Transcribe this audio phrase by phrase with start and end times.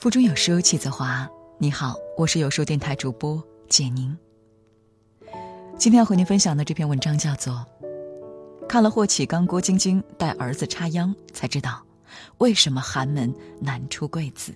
[0.00, 1.28] 腹中有书气自华。
[1.58, 4.16] 你好，我是有书电台主播简宁。
[5.76, 7.52] 今天要和您分享的这篇文章叫做
[8.66, 11.84] 《看了霍启刚、郭晶晶带儿子插秧，才知道
[12.38, 14.52] 为什么寒门难出贵子》。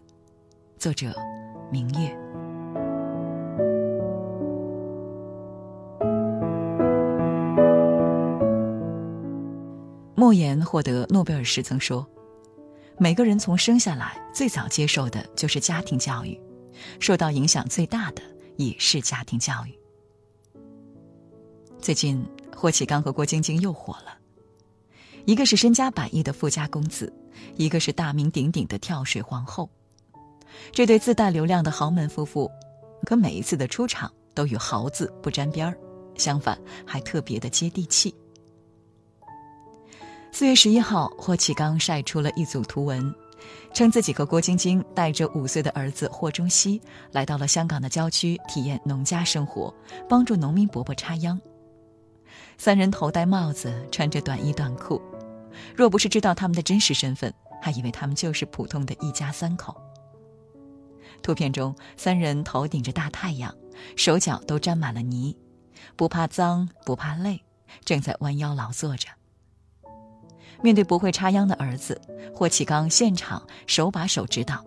[0.79, 1.14] 作者：
[1.71, 2.18] 明月。
[10.14, 12.03] 莫言获得诺贝尔时曾说。
[12.96, 16.40] 每个人从生下来最早接受的就是家庭教育，
[17.00, 18.22] 受到影响最大的
[18.57, 19.79] 也是家庭教育。
[21.80, 22.25] 最近，
[22.57, 24.16] 霍启刚和郭晶晶又火了，
[25.25, 27.12] 一个是身家百亿的富家公子，
[27.57, 29.68] 一个是大名鼎鼎的跳水皇后。
[30.71, 32.48] 这对自带流量的豪门夫妇，
[33.05, 35.77] 可每一次的出场都与“豪”字不沾边儿，
[36.16, 38.14] 相反还特别的接地气。
[40.36, 43.14] 四月十一号，霍启刚晒出了一组图文，
[43.72, 46.82] 称自己和郭晶晶带着五岁的儿子霍中熙
[47.12, 49.72] 来到了香港的郊区体验农家生活，
[50.08, 51.41] 帮助农民伯伯插秧。
[52.58, 55.00] 三人头戴帽子，穿着短衣短裤，
[55.72, 57.32] 若不是知道他们的真实身份，
[57.62, 59.80] 还以为他们就是普通的一家三口。
[61.22, 63.54] 图片中，三人头顶着大太阳，
[63.94, 65.38] 手脚都沾满了泥，
[65.94, 67.41] 不怕脏，不怕累，
[67.84, 69.06] 正在弯腰劳作着。
[70.62, 72.00] 面对不会插秧的儿子，
[72.34, 74.64] 霍启刚现场手把手指导。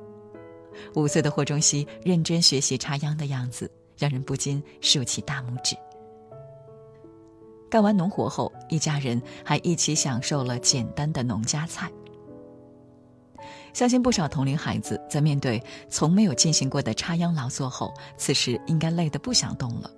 [0.95, 5.75] 五岁的霍中熙认真学习插秧的样子，让人不禁竖起大拇指。
[7.69, 11.91] 干完农活后，一家人还一起享受了简单的农家菜。
[13.73, 19.91] 相信不少同龄孩子在面对从没有进行过的插秧劳作后，此时应该累得不想动了。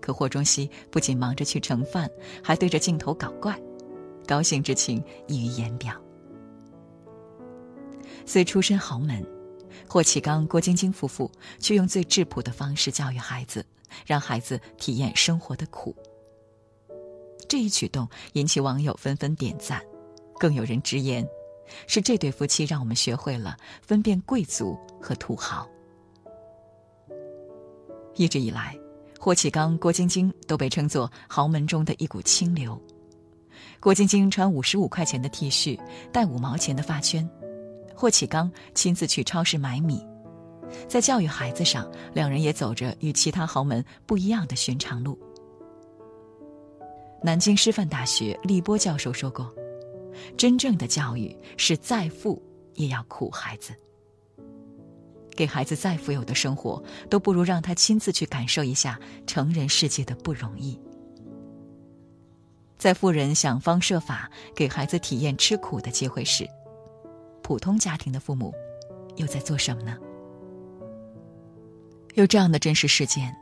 [0.00, 2.08] 可霍中熙不仅忙着去盛饭，
[2.42, 3.58] 还对着镜头搞怪。
[4.30, 5.92] 高兴之情溢于言表。
[8.24, 9.26] 虽出身豪门，
[9.88, 11.28] 霍启刚、郭晶晶夫妇
[11.58, 13.66] 却用最质朴的方式教育孩子，
[14.06, 15.92] 让孩子体验生活的苦。
[17.48, 19.82] 这一举动引起网友纷纷点赞，
[20.38, 21.26] 更有人直言，
[21.88, 25.68] 是这对夫妻让我们学会了分辨贵族和土豪。
[28.14, 28.78] 一直以来，
[29.18, 32.80] 霍启刚、郭晶晶都被称作豪门中的一股清流。
[33.78, 35.78] 郭晶晶穿五十五块钱的 T 恤，
[36.12, 37.26] 戴五毛钱的发圈；
[37.94, 40.04] 霍启刚亲自去超市买米。
[40.86, 45.18] 在教育孩子上，两人也走着与其他豪门不一样的寻常路。
[47.22, 49.52] 南京师范大学立波教授说过
[50.38, 52.40] ：“真正的教育是再富
[52.74, 53.72] 也要苦孩子。
[55.36, 60.78] 给孩子再富有的生活，都不如让他亲自去感受一下成人世界的不容易。”
[62.80, 66.48] 在富人想方设法给孩子体验吃苦的机会时，
[67.42, 68.54] 普通家庭的父母
[69.16, 69.98] 又在做什么呢？
[72.14, 73.36] 有这样的真实事件：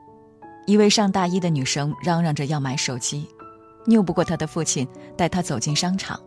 [0.67, 3.29] 一位上大一的女生嚷嚷着要买手机，
[3.87, 4.85] 拗不过她的父亲，
[5.17, 6.21] 带她走进商场，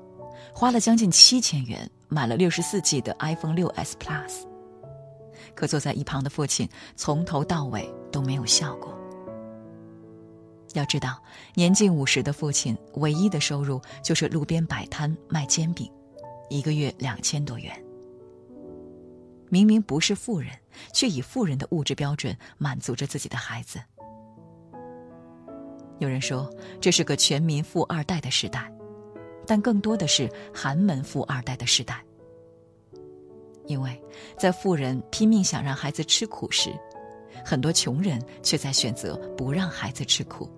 [0.56, 4.48] 花了将近七千元买了六十四 G 的 iPhone 六 S Plus。
[5.54, 8.98] 可坐在一旁的父亲从头到尾都没有笑过。
[10.74, 11.22] 要知道，
[11.54, 15.92] 年近五十的父亲唯一的收入就是路边摆摊卖煎饼，
[16.50, 17.72] 一个月两千多元。
[19.50, 20.50] 明明不是富人，
[20.94, 23.80] 却以富人的物质标准满足着自己的孩子。
[26.00, 26.50] 有人说
[26.80, 28.72] 这是个全民富二代的时代，
[29.46, 32.02] 但更多的是寒门富二代的时代。
[33.68, 34.02] 因为
[34.38, 36.72] 在富人拼命想让孩子吃苦时，
[37.46, 40.50] 很多穷人却在选择不让孩子吃苦。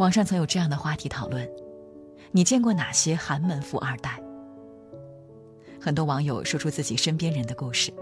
[0.00, 1.46] 网上曾有这样的话题讨论：
[2.32, 4.18] 你见过哪些寒门富二代？
[5.78, 7.92] 很多网友说出自己身边人的故事。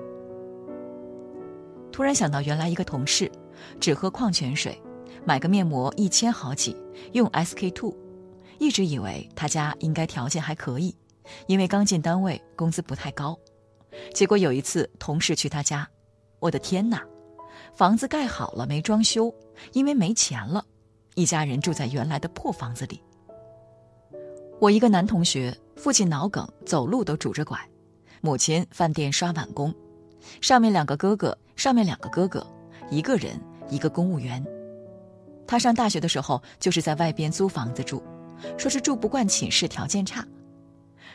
[1.90, 3.28] 突然想到，原来一个同事
[3.80, 4.80] 只喝矿泉水，
[5.24, 6.76] 买个面膜一千好几，
[7.14, 7.92] 用 SK two，
[8.60, 10.94] 一直以为他家应该条件还可以，
[11.48, 13.36] 因为刚进单位，工资不太高。
[14.14, 15.88] 结果有一次同事去他家，
[16.38, 17.04] 我的天哪，
[17.74, 19.34] 房子盖好了没装修，
[19.72, 20.64] 因为没钱了。
[21.14, 23.02] 一家人住在原来的破房子里。
[24.60, 27.56] 我一个男同学，父亲脑梗，走路都拄着拐；
[28.20, 29.72] 母亲饭店刷碗工，
[30.40, 32.44] 上面两个哥哥，上面两个哥哥，
[32.90, 34.44] 一个人一个公务员。
[35.46, 38.02] 他上大学的时候就是在外边租房子住，
[38.56, 40.26] 说是住不惯寝室，条件差，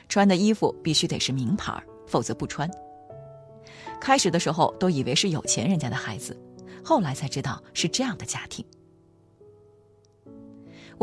[0.08, 2.70] 穿的衣服必须得是名牌，否则不穿。
[4.00, 6.38] 开始的时候都以为是有钱人家的孩子，
[6.84, 8.66] 后来才知道是这样的家庭。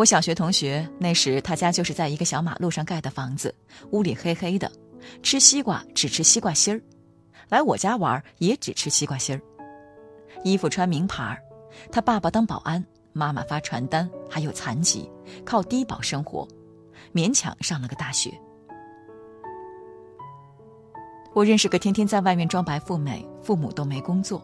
[0.01, 3.55] 我小学同学那时，他家就是在一个小马路上盖的房子，
[3.91, 4.73] 屋里黑黑的，
[5.23, 6.81] 吃西瓜只吃西瓜芯儿，
[7.51, 9.43] 来我家玩也只吃西瓜芯儿。
[10.43, 11.43] 衣服穿名牌儿，
[11.93, 12.83] 他爸爸当保安，
[13.13, 15.07] 妈妈发传单，还有残疾，
[15.45, 16.49] 靠低保生活，
[17.13, 18.33] 勉强上了个大学。
[21.35, 24.43] 我认识个天天在外面装白富美，父母都没工作，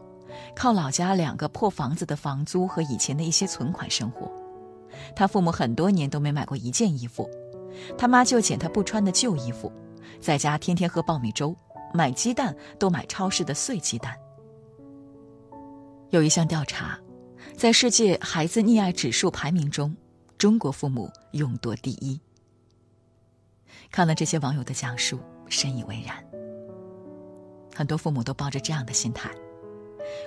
[0.54, 4.30] 靠老家两个破房子的房租和以前的一些存款生活。
[5.14, 7.28] 他父母很多年都没买过一件衣服，
[7.96, 9.72] 他妈就捡他不穿的旧衣服，
[10.20, 11.54] 在家天天喝苞米粥，
[11.92, 14.16] 买鸡蛋都买超市的碎鸡蛋。
[16.10, 16.98] 有一项调查，
[17.56, 19.94] 在世界孩子溺爱指数排名中，
[20.38, 22.18] 中国父母勇夺第一。
[23.90, 26.16] 看了这些网友的讲述，深以为然。
[27.74, 29.30] 很多父母都抱着这样的心态：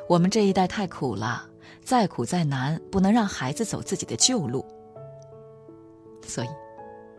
[0.07, 1.49] 我们这一代太苦了，
[1.83, 4.66] 再苦再难，不能让孩子走自己的旧路。
[6.25, 6.48] 所以，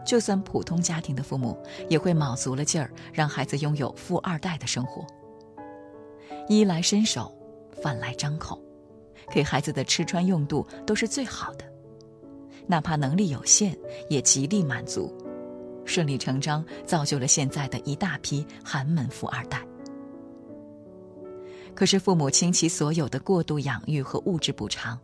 [0.06, 1.58] 就算普通家庭的父母，
[1.88, 5.04] 也会卯足了劲儿，让孩子拥有富二代的生活。
[6.48, 7.32] 衣来伸手，
[7.82, 8.60] 饭来张口，
[9.30, 11.64] 给孩子的吃穿用度都是最好的，
[12.66, 13.76] 哪怕能力有限，
[14.08, 15.12] 也极力满足，
[15.84, 19.64] 顺理成章造就了现在的一大批寒门富二代。
[21.74, 24.98] 可是，父母倾其所有的过度养育和物质补偿，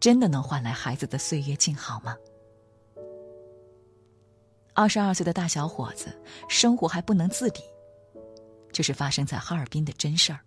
[0.00, 2.16] 真的能换来孩子的岁月静好吗？
[4.74, 7.60] 二十二岁的大小伙子，生活还不能自理，
[8.72, 10.40] 这是发生在哈尔滨的真事儿。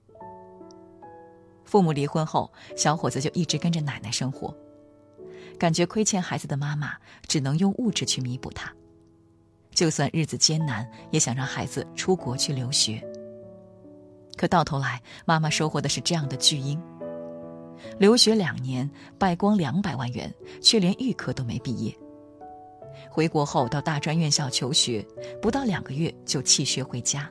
[1.63, 4.55] 父母离婚后，小伙子就一直跟着奶奶生活，
[5.59, 8.73] 感觉亏欠孩子的妈妈只能用物质去弥补他，
[9.71, 13.03] 就算日子艰难，也想让孩子出国去留学。
[14.37, 16.81] 可到头来，妈妈收获的是这样的巨婴：
[17.97, 21.95] 留学两年，败光两百万元，却连预科都没毕业。
[23.09, 25.05] 回国后到大专院校求学，
[25.41, 27.29] 不到两个月就弃学回家。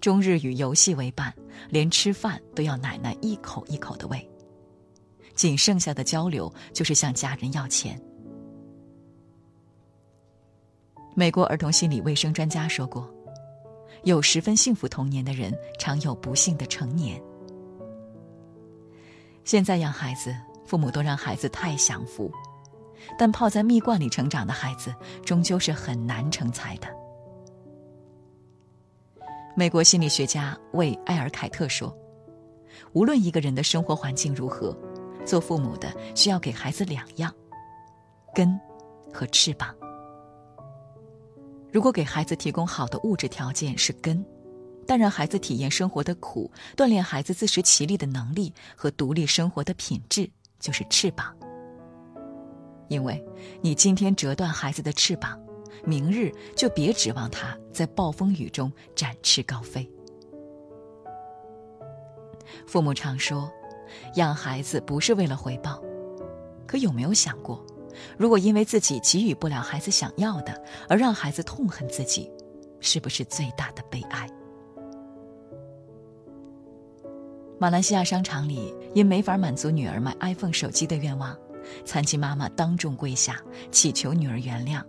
[0.00, 1.32] 终日与游戏为伴，
[1.70, 4.28] 连吃饭都要奶奶一口一口的喂，
[5.34, 8.00] 仅剩下的交流就是向家人要钱。
[11.14, 13.13] 美国儿童心理卫生专家说过。
[14.04, 17.20] 有十分幸福童年的人，常有不幸的成年。
[19.44, 20.34] 现在养孩子，
[20.66, 22.30] 父母都让孩子太享福，
[23.18, 26.88] 但泡在蜜罐里成长的孩子，终究是很难成才的。
[29.56, 31.94] 美国心理学家为埃尔凯特说
[32.92, 34.76] ：“无论一个人的生活环境如何，
[35.24, 37.32] 做父母的需要给孩子两样：
[38.34, 38.58] 根
[39.12, 39.74] 和翅膀。”
[41.74, 44.24] 如果给孩子提供好的物质条件是根，
[44.86, 50.30] 但让孩子体验生活的苦，锻炼孩子自食其力的能力和独立生活的品质，
[50.60, 51.36] 就是翅膀。
[52.86, 53.20] 因为
[53.60, 55.36] 你今天折断孩子的翅膀，
[55.84, 59.90] 明日就别指望他在暴风雨中展翅高飞。
[62.68, 63.50] 父母常说，
[64.14, 65.82] 养孩子不是为了回报，
[66.68, 67.66] 可有没有想过？
[68.16, 72.30] 如果因为自己给予不了孩子想要的，而让孩子痛恨自己，
[72.80, 74.28] 是不是最大的悲哀？
[77.58, 81.38] 马来西亚商场里，因没法满足女儿买 iPhone 手机的愿望，
[81.84, 84.82] 残疾妈妈当众跪下祈求女儿原谅。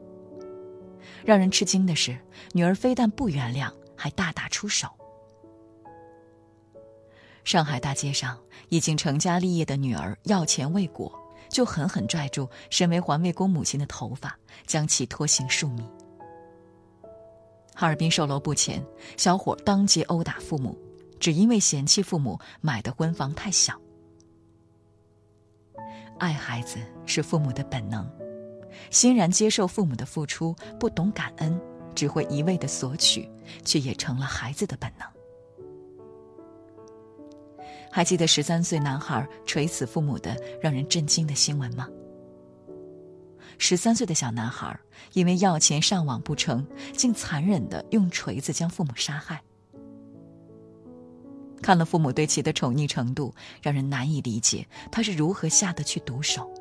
[1.23, 2.17] 让人吃惊的是，
[2.53, 4.87] 女儿非但不原谅，还大打出手。
[7.43, 8.37] 上海大街上，
[8.69, 11.11] 已经成家立业的女儿要钱未果。
[11.49, 15.83] 就狠狠拽住身为环卫工母亲的头发，将其拖行数米。
[17.73, 18.83] 哈尔滨售楼部前，
[19.17, 20.77] 小伙当街殴打父母，
[21.19, 23.79] 只因为嫌弃父母买的婚房太小。
[26.17, 28.09] 爱孩子是父母的本能，
[28.89, 31.59] 欣然接受父母的付出，不懂感恩，
[31.93, 33.29] 只会一味的索取，
[33.65, 35.14] 却也成了孩子的本能。
[37.95, 41.87] 还记得十三岁男孩锤死父母的让人震惊的新闻吗？
[43.57, 44.77] 十三岁的小男孩
[45.13, 49.41] 因为要钱上网不成，竟残忍的用锤子将父母杀害。
[51.61, 56.53] 看了父母对其的宠溺程度，让人难以理解他是如何下得去毒手。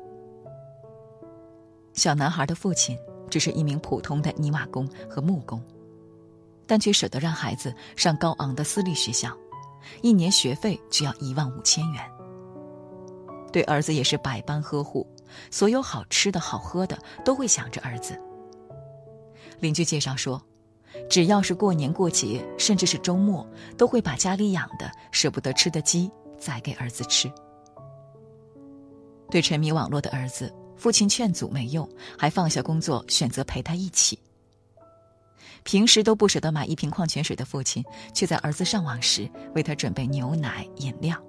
[1.91, 2.97] 小男孩的父亲
[3.29, 5.61] 只是一名普通的泥瓦工和木工，
[6.65, 9.37] 但却舍得让孩子上高昂的私立学校。
[10.01, 12.11] 一年学费就要一万五千元，
[13.51, 15.07] 对儿子也是百般呵护，
[15.49, 18.19] 所有好吃的好喝的都会想着儿子。
[19.59, 20.41] 邻居介绍说，
[21.09, 27.31] 只要是过年过节，甚至是周末，都会把家里养的舍不得吃的鸡宰给儿子吃。
[29.29, 31.87] 对沉迷网络的儿子，父亲劝阻没用，
[32.17, 34.19] 还放下工作选择陪他一起。
[35.65, 41.21] 平时都不舍得买一瓶矿泉水的父亲，却在儿子上网时为他准备牛奶、饮料。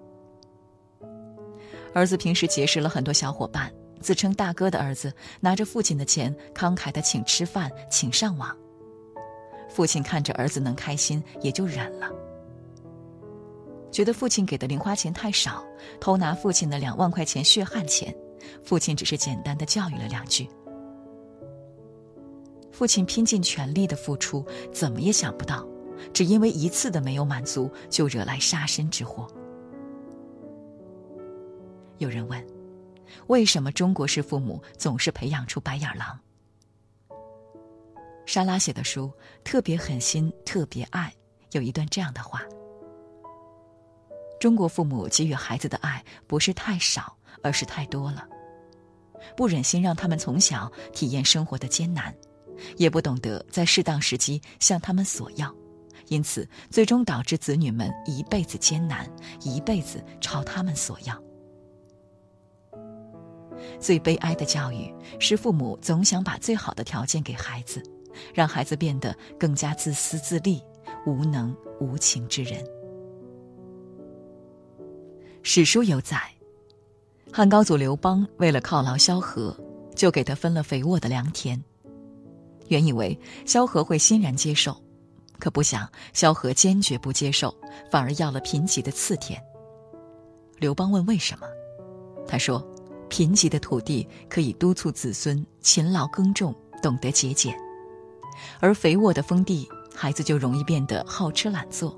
[1.94, 8.54] 儿子平时结识了很多小伙伴，自称大哥的儿子拿着父亲的钱，慷慨的请吃饭、请上网。
[9.70, 12.10] 父亲看着儿子能开心，也就忍了。
[13.90, 15.64] 觉得父亲给的零花钱太少，
[15.98, 18.14] 偷拿父亲的两万块钱血汗钱，
[18.62, 20.46] 父亲只是简单的教育了两句。
[22.76, 25.66] 父亲拼尽全力的付出，怎么也想不到，
[26.12, 29.26] 只因为一次的没有满足，就惹来杀身之祸。
[31.96, 32.46] 有人问：
[33.28, 36.20] 为什么中国式父母总是培养出白眼狼？
[38.26, 39.10] 莎拉写的书
[39.42, 41.10] 特别狠心，特别爱，
[41.52, 42.42] 有一段这样的话：
[44.38, 48.28] 中国父母给予孩子的爱不是太少，而是太多了，
[49.34, 52.14] 不忍心让他们从小体验生活的艰难。
[52.76, 55.54] 也不懂得在适当时机向他们索要，
[56.08, 59.10] 因此最终导致子女们一辈子艰难，
[59.42, 61.22] 一辈子朝他们索要。
[63.80, 67.82] 最悲哀的教育是父母总想把最好的条件给孩子，
[68.34, 70.62] 让孩子变得更加自私自利、
[71.06, 72.62] 无能无情之人。
[75.42, 76.20] 史书有载，
[77.32, 79.56] 汉高祖刘邦为了犒劳萧何，
[79.94, 81.62] 就给他分了肥沃的良田。
[82.68, 84.76] 原以为萧何会欣然接受，
[85.38, 87.54] 可不想萧何坚决不接受，
[87.90, 89.40] 反而要了贫瘠的次田。
[90.58, 91.46] 刘邦问为什么，
[92.26, 92.66] 他说
[93.08, 97.52] ：“贫瘠的土地可以督促子孙勤劳耕种，懂得节俭；
[98.58, 101.96] 而肥沃的封地，孩子就容易变得好吃懒做，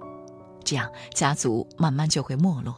[0.65, 2.75] 这样家族慢慢就会没落。”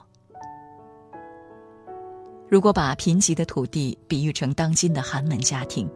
[2.49, 5.88] 如果把贫瘠的土地比喻成当今的寒门家庭。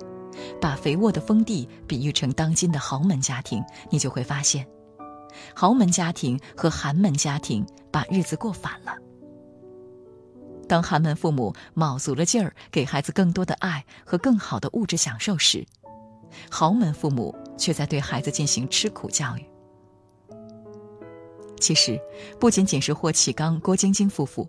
[0.60, 4.66] 把肥沃的封地比喻成当今的豪门家庭，你就会发现，
[5.54, 8.96] 豪门家庭和寒门家庭把日子过反了。
[10.66, 15.66] 当寒门父母卯足了劲儿给孩子更多的爱和更好的物质享受时，
[16.50, 19.44] 豪门父母却在对孩子进行吃苦教育。
[21.60, 22.00] 其实，
[22.40, 24.48] 不仅仅是霍启刚、郭晶晶夫妇，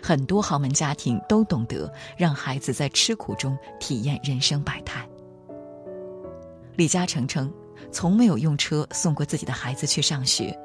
[0.00, 5.06] 很多豪门家庭都懂得让孩子在吃苦中体验人生百态。
[6.80, 7.52] 李嘉诚称，
[7.92, 10.58] 从没有用车送过自己的孩子去上学。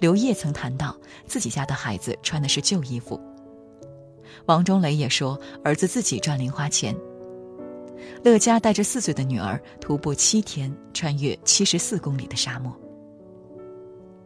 [0.00, 0.98] 刘烨曾谈到
[1.28, 3.20] 自己家的孩子穿的是旧衣服。
[4.46, 6.92] 王中磊也说，儿子自己赚零花钱。
[8.24, 12.76] 乐嘉带着四岁的女儿徒步七天，穿越七十四公里的沙漠。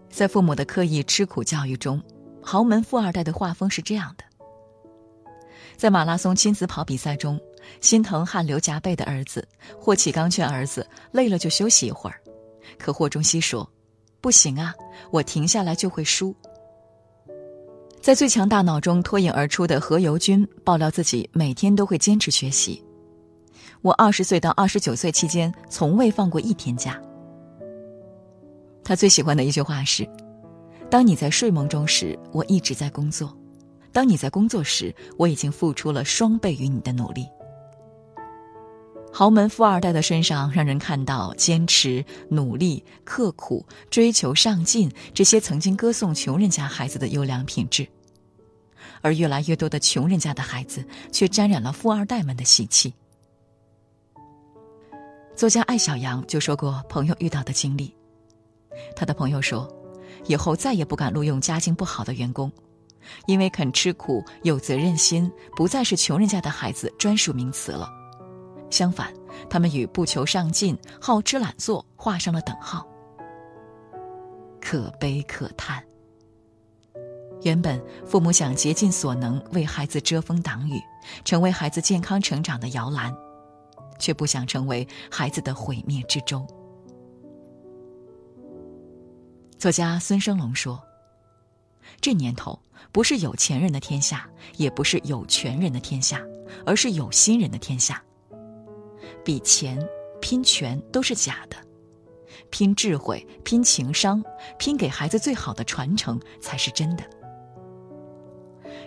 [0.08, 2.02] 在父母的刻意吃苦教育中，
[2.40, 4.24] 豪门富二代的画风是这样的：
[5.76, 7.38] 在马拉松亲子跑比赛中。
[7.80, 9.46] 心疼汗流浃背的儿子，
[9.78, 12.20] 霍启刚劝儿子累了就休息一会儿，
[12.78, 13.68] 可霍中熙说
[14.20, 14.74] ：“不行啊，
[15.10, 16.34] 我停下来就会输。”
[18.00, 22.82] 在《最强大脑》中脱颖而出的何猷君爆料自己每天都会坚持学习。
[23.82, 27.00] 我二十岁到二十九岁期间从未放过一天假。
[28.82, 30.08] 他最喜欢的一句话是
[30.90, 33.28] ：“当你在睡梦中时，我一直在工作；
[33.92, 37.26] 当你在工作时，我已经付出了双倍于你的努力。”
[39.12, 47.86] 豪门富二代的身上，让人看到坚持、努力、刻苦、追求上进这些曾经歌颂穷人家孩子的优良品质，
[49.02, 52.94] 而越来越多的穷人家的孩子却沾染了富二代们的习气。
[55.34, 57.94] 作家艾小羊就说过朋友遇到的经历，
[58.94, 59.68] 他的朋友说，
[60.26, 62.50] 以后再也不敢录用家境不好的员工，
[63.26, 67.99] 因为肯吃苦、有责任心不再是穷人家的孩子专属名词了。
[68.70, 69.12] 相反，
[69.48, 72.86] 他们与不求上进、好吃懒做画上了等号。
[74.60, 75.84] 可悲可叹。
[77.42, 80.78] 原本父母想竭尽所能为孩子遮风挡雨，
[81.24, 83.14] 成为孩子健康成长的摇篮，
[83.98, 86.46] 却不想成为孩子的毁灭之舟。
[89.58, 90.82] 作家孙生龙说
[92.00, 92.58] ：“这年头
[92.92, 96.22] 不是有钱人的天下，也不是有权人的天下，
[96.66, 98.02] 而是有心人的天下。”
[99.24, 99.78] 比钱、
[100.20, 101.56] 拼权都是假的，
[102.50, 104.22] 拼智慧、拼情商、
[104.58, 107.04] 拼给孩子最好的传承才是真的。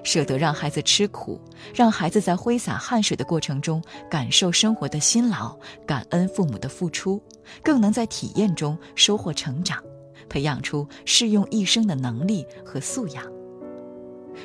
[0.04, 1.40] 舍得让孩子吃苦，
[1.74, 7.24] 让孩子在挥洒汗水的过程中感受生活的辛劳，感恩父母的付出，
[7.64, 9.82] 更能在体验中收获成长，
[10.28, 13.24] 培养出适用一生的能力和素养。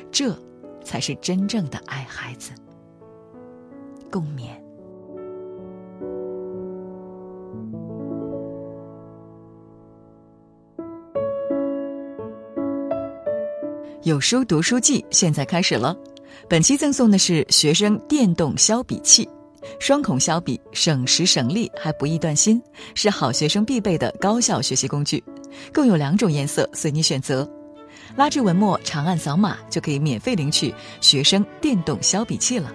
[0.09, 0.33] 这，
[0.81, 2.51] 才是真正的爱孩子。
[4.09, 4.68] 共勉。
[14.03, 15.93] 有书读书季现在开始了，
[16.47, 19.27] 本期赠送的是学生电动削笔器，
[19.77, 22.61] 双孔削笔，省时省力还不易断芯，
[22.95, 25.21] 是好学生必备的高效学习工具。
[25.73, 27.47] 共有两种颜色，随你选择。
[28.15, 32.71] 拉至文末长按扫码就可以免费领取学生电动削笔器了。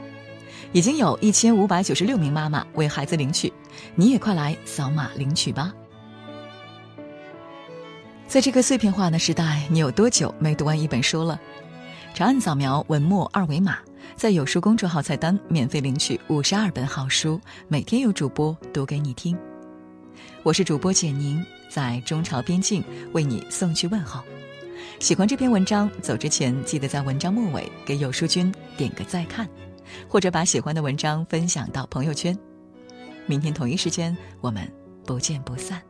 [0.73, 3.50] 已经有一千五百九十六名妈妈为孩子领取，
[3.95, 5.73] 你也快来扫码领取吧。
[8.26, 11.40] 在这个碎片化的时代，你有多久没读完一本书了？
[12.14, 13.78] 长按扫描文末二维码，
[14.16, 19.38] 在有书公众号菜单免费领取五十二本好书，每天有主播读给你听。
[20.43, 24.21] 我是主播简宁，在中朝边境为你送去问候。
[24.99, 29.49] 喜欢这篇文章，走之前记得在文章末尾给有书君点个再看，
[30.09, 32.37] 或者把喜欢的文章分享到朋友圈。
[33.26, 34.71] 明天同一时间，我们
[35.04, 35.81] 不见不散。